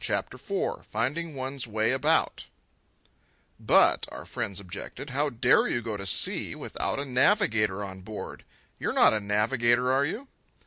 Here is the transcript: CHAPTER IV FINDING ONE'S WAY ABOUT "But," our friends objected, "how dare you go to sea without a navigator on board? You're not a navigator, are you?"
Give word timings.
CHAPTER 0.03 0.35
IV 0.37 0.87
FINDING 0.87 1.35
ONE'S 1.35 1.67
WAY 1.67 1.91
ABOUT 1.91 2.47
"But," 3.59 4.07
our 4.11 4.25
friends 4.25 4.59
objected, 4.59 5.11
"how 5.11 5.29
dare 5.29 5.67
you 5.67 5.83
go 5.83 5.95
to 5.95 6.07
sea 6.07 6.55
without 6.55 6.99
a 6.99 7.05
navigator 7.05 7.83
on 7.83 8.01
board? 8.01 8.43
You're 8.79 8.93
not 8.93 9.13
a 9.13 9.19
navigator, 9.19 9.91
are 9.93 10.03
you?" 10.05 10.27